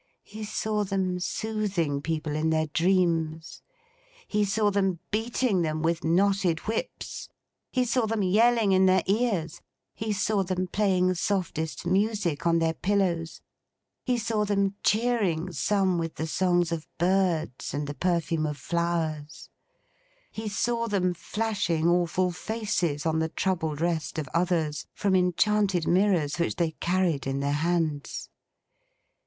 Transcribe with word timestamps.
He 0.23 0.45
saw 0.45 0.83
them 0.83 1.19
soothing 1.19 2.01
people 2.01 2.35
in 2.35 2.49
their 2.49 2.65
dreams; 2.65 3.61
he 4.27 4.43
saw 4.43 4.71
them 4.71 4.97
beating 5.11 5.61
them 5.61 5.83
with 5.83 6.03
knotted 6.03 6.57
whips; 6.61 7.29
he 7.71 7.85
saw 7.85 8.07
them 8.07 8.23
yelling 8.23 8.71
in 8.71 8.87
their 8.87 9.03
ears; 9.05 9.61
he 9.93 10.11
saw 10.11 10.41
them 10.41 10.65
playing 10.65 11.13
softest 11.13 11.85
music 11.85 12.47
on 12.47 12.57
their 12.57 12.73
pillows; 12.73 13.41
he 14.03 14.17
saw 14.17 14.43
them 14.43 14.73
cheering 14.81 15.51
some 15.51 15.99
with 15.99 16.15
the 16.15 16.25
songs 16.25 16.71
of 16.71 16.87
birds 16.97 17.71
and 17.71 17.85
the 17.85 17.93
perfume 17.93 18.47
of 18.47 18.57
flowers; 18.57 19.51
he 20.31 20.49
saw 20.49 20.87
them 20.87 21.13
flashing 21.13 21.87
awful 21.87 22.31
faces 22.31 23.05
on 23.05 23.19
the 23.19 23.29
troubled 23.29 23.79
rest 23.79 24.17
of 24.17 24.27
others, 24.33 24.87
from 24.95 25.15
enchanted 25.15 25.87
mirrors 25.87 26.39
which 26.39 26.55
they 26.55 26.71
carried 26.79 27.27
in 27.27 27.39
their 27.39 27.51
hands. 27.51 28.29